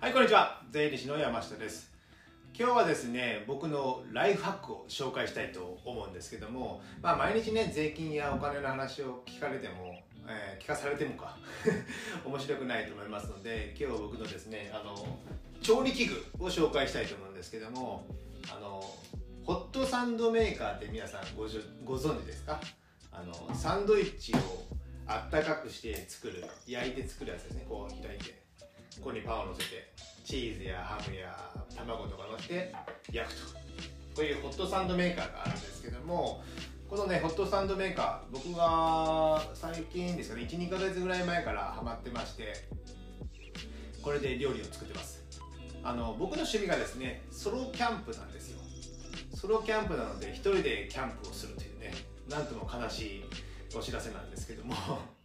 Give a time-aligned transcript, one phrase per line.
[0.00, 0.62] はい、こんにちは。
[0.70, 1.90] 税理士の山下です。
[2.58, 11.36] 今日はですね、僕のライフハックを紹介したいと思うんですけども、まあ毎日ね、税金やお金の話を聞かれても、えー聞かされてもか、
[12.24, 15.18] 面白くないと思いますので、今日は僕のですね、あの、
[15.62, 18.06] 調理器具を紹介したいと思うんですけども、
[18.50, 18.80] あの、
[19.44, 21.42] ホットサンドメーカーって皆さんご
[21.84, 22.58] ご存知ですか？
[23.12, 24.38] あの、サンドイッチを
[25.06, 28.39] あったかくして作る、焼いて作るやつですね、こう開いて。
[29.00, 29.92] ここにパンを乗せて
[30.24, 31.34] チーズやハムや
[31.74, 32.74] 卵とか乗せて
[33.10, 33.60] 焼くと。
[34.14, 36.42] こういうホットサンドメーカーがあるんですけども
[36.88, 42.52] このねホットサンドメーカー僕が最近ですかね12ヶ月ぐらい前からハマってまして
[44.02, 45.20] これで料理を作ってます。
[45.82, 48.60] あの僕の趣味がですねソロキャンプなんですよ。
[49.34, 51.94] ソロキャンプなので一人でキャンプをするというね
[52.28, 53.24] なんとも悲しい
[53.74, 54.74] お知らせなんですけども。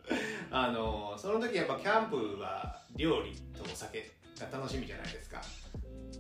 [0.51, 3.35] あのその時やっぱキャンプは料理
[3.75, 5.41] お酒が楽しみじゃないですか。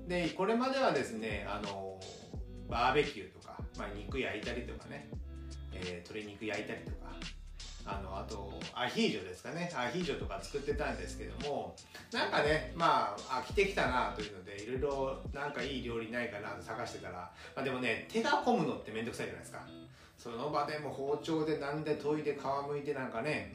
[0.09, 1.97] でこれまではですねあの
[2.69, 5.07] バーベキューとか、まあ、肉焼いたりとかね、
[5.73, 7.15] えー鶏肉焼いたりとか
[7.87, 9.71] あのあとアヒージョですかね。
[9.73, 11.75] アヒージョとか作ってたんですけども
[12.11, 19.61] なんかねまあ飽きてきたなというのでいろいろなんかいい料理ないかなと探してたら、まあ、でもね手が込むのってめんどくさいじゃないですか。
[20.17, 23.53] その場でも包丁でなんで研いで皮むいてなんかね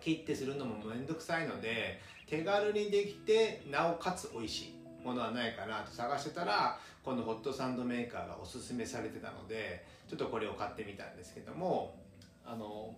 [0.00, 2.00] 切ってするのもめんどくさいので
[2.30, 4.80] 手軽にできてなおかつ美味しい。
[5.04, 11.94] ものはないかなと探してたらこのホットサンドメーカーがおすすめされてたのでちょっとこれを買ってみたんですけども
[12.44, 12.94] あの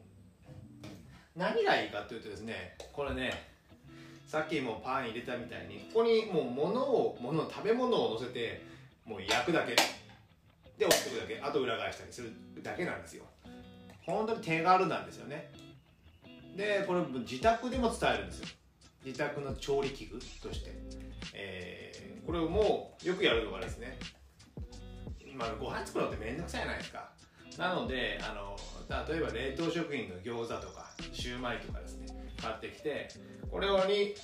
[1.36, 3.32] 何がいいかというとですねこれね
[4.26, 8.62] さっきもパン入れたみたいにここにもう物を物食べ物を乗せて
[9.06, 9.76] もう焼くだけ。
[10.78, 11.40] で置いてくだけ。
[11.40, 13.24] あと裏返したりするだけなんですよ。
[14.06, 15.52] 本当に手軽なんですよね。
[16.56, 18.48] でこれ自宅でも使えるんですよ。
[19.04, 20.72] 自宅の調理器具として、
[21.34, 23.98] えーこれをもうよくやるのがですね、
[25.34, 27.10] まあ、ご飯作るのってめんどくさいじゃないですか。
[27.58, 28.56] なのであの
[29.08, 32.06] 例えば冷凍食品の餃子とかシューマイとかですね
[32.40, 33.08] 買ってきて
[33.50, 34.14] これをに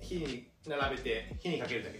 [0.00, 1.98] 火に並べて火にかけるだけ。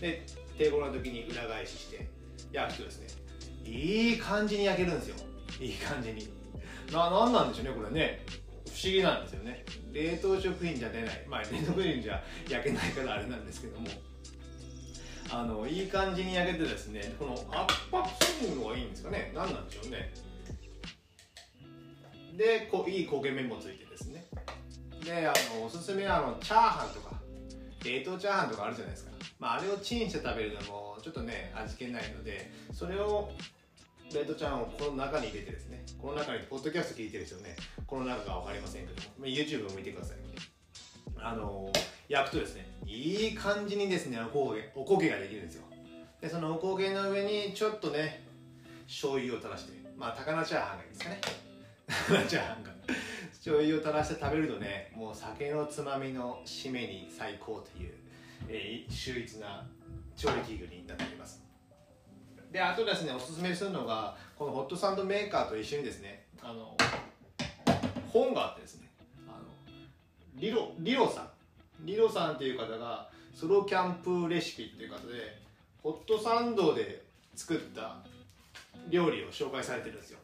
[0.00, 0.26] で
[0.58, 2.08] で抵抗の時に裏返しして
[2.50, 5.16] 焼くとですねいい感じに焼けるんですよ。
[5.60, 6.26] いい感じに。
[6.90, 8.24] ななんなんでしょうねこれね。
[8.76, 9.64] 不思議なんですよね。
[9.90, 11.24] 冷凍食品じゃ出ない。
[11.26, 13.88] まあ 冷凍食品じゃ焼けないからあれなんですけども。
[15.28, 19.32] あのいい感じに焼けてですねこの圧迫するのがいいんですかね。
[19.34, 20.12] 何なんでしょうね。
[22.34, 24.26] でこういい焦げ目もついてですね。
[25.02, 27.20] であのおすすめはあのチャーハンとか
[27.82, 33.30] 冷凍チャーハンとかあるじゃないですか、まあ、あれをチンして食べるのもちょっとね味気ないのでそれを
[34.12, 37.56] 冷凍チャーハンをこの中に入れてですねこの中にポッドキャスト聞いてる人ね
[37.86, 40.18] この中が分かりませんけどもまあ YouTube を見てください
[41.18, 41.70] あの
[42.08, 45.64] 焼くとですねいい感じにですねおこげおこげができるんですよ。
[46.20, 48.24] でそのおこげの上にちょっとね
[48.86, 51.20] 醤油を垂らしてまあ高菜チャーハンがいいですかね。
[52.08, 52.76] 高菜チャーハンが。
[53.32, 57.94] 醤油を垂らして食べるとねもう酒のつまみの締めに最高という、
[58.48, 59.64] えー秀逸な
[60.16, 61.45] 調理器具になっております。
[62.52, 66.76] であとですねおすすめするのがこのホットサンドメーカーと一緒にですねあの
[68.08, 68.88] 本があってですね
[69.28, 69.44] あの
[70.36, 71.28] リロリロさん。
[71.84, 75.42] リロさんっていう方がソロキャンプレシピっていう方で
[75.82, 77.98] ホットサンドで作った
[78.88, 80.18] 料理を紹介されてるんですよ。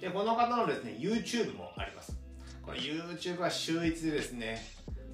[0.00, 2.16] でこの方のですね YouTube もあります。
[2.64, 4.60] これ YouTube は秀逸でですね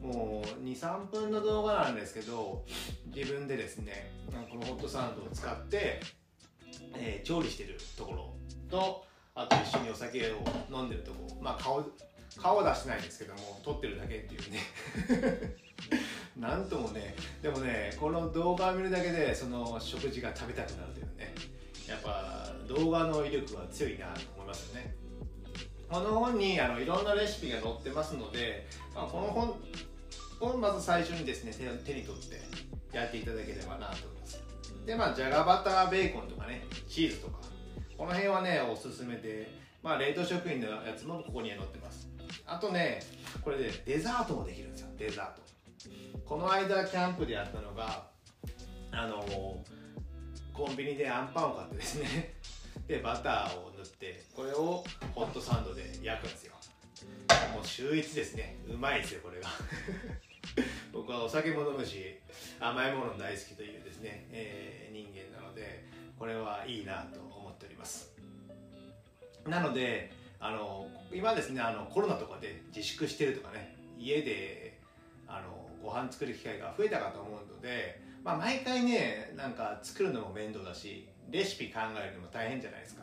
[0.03, 2.65] もう23分の動画なんですけど
[3.15, 4.10] 自分でですね
[4.50, 6.00] このホットサンドを使って、
[6.94, 8.34] えー調理してるところ。
[8.71, 10.37] とあと一緒にお酒を
[10.71, 11.27] 飲んでるとこ。
[11.28, 11.84] ろまあ顔
[12.37, 15.56] 顔は出してないんですけども撮ってるだけっていうね。
[16.37, 21.34] なんともねでもねこの動画を見るだけでその食事が食べたくなるというね。
[21.88, 24.94] やっぱ動画の威力は強いなと思いますよね。
[25.88, 34.48] この本にあのいろんなレシピが載ってますので、まあ、この本をまず最初にですね手手に取ってやっていただければなと思います
[34.88, 37.40] でまあじゃがバターベーコンとかねチーズとか。
[37.99, 39.46] この辺はねおすすめで。
[39.82, 42.08] まあ冷凍食品のやつもここに載ってます。
[42.46, 43.00] あとね
[43.43, 44.88] これでデザートもできるんですよ。
[44.96, 45.43] デザート。
[46.25, 48.06] この間キャンプでやったのが
[48.90, 49.62] あの
[50.55, 52.34] コンビニでアンパンを買ってですね。
[52.87, 54.82] でバターを塗ってこれを
[55.14, 56.55] ホットサンドで焼くんですよ。
[57.52, 58.56] もう秀逸ですね。
[58.67, 59.49] うまいですよこれが。
[61.12, 62.19] はお酒も飲むし
[62.60, 65.84] 甘いもの大好きというですね、えー人間なので
[66.19, 68.10] これはいいなと思っております。
[69.46, 70.10] なので
[70.40, 74.78] あの今ですねあのコロナとかで自粛してるとかね家で
[75.26, 83.02] あのご飯作る機会が増えたかと思うので、まあ、毎回ねなんか作るのも面倒だしレシピ考えるのも大変じゃないですか。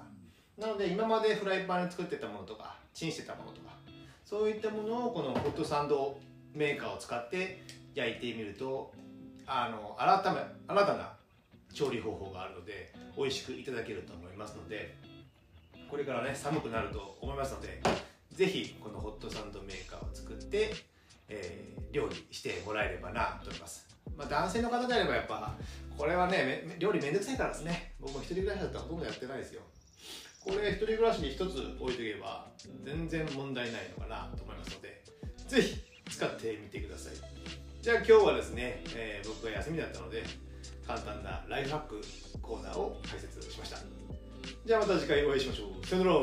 [0.57, 3.71] なので今までフライパンで作ってたものとかチンしてたものとか
[4.23, 6.17] そういったものをこのホットサンド
[6.53, 7.61] メーカーを使って
[7.95, 8.93] 焼いてみると
[9.47, 11.13] あの新め新たな
[11.73, 14.95] 調理方法があるので美味しくいただけると思いますので
[15.89, 17.81] これからね寒くなると思いますので
[18.31, 20.73] ぜひこのホットサンドメーカーを作って、
[21.29, 23.87] えー料理してもらえればなと思います、
[24.17, 25.55] まあ、男性の方であればやっぱ
[25.97, 27.93] これはね料理めんどくさいからですね。
[28.01, 29.61] 僕も一人暮らしだったらほとんどやってないですよ。
[30.43, 31.41] これ一人暮らしに一つ
[31.79, 32.47] 置いとけば
[32.83, 35.01] 全然問題ないのかなと思いますので
[35.47, 35.77] ぜひ
[36.11, 37.64] 使ってみてください。
[37.85, 40.23] じゃあ今日はですね、えー僕が休みだったので
[40.87, 42.01] 簡単なライフハック
[42.41, 43.77] コーナーを解説しました。
[44.65, 45.85] じゃあまた次回お会いしましょう。
[45.85, 46.17] さよなら。